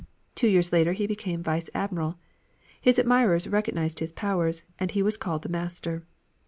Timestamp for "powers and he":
4.11-5.03